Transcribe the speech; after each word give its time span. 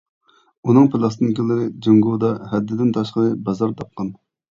ئۇنىڭ 0.69 0.85
پىلاستىنكىلىرى 0.93 1.67
جۇڭگودا 1.87 2.31
ھەددىدىن 2.53 2.95
تاشقىرى 2.97 3.29
بازار 3.51 3.77
تاپقان. 3.83 4.11